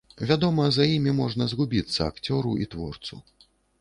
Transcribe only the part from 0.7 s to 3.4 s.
за імі можна згубіцца акцёру і творцу.